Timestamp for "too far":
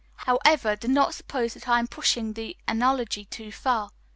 3.25-3.91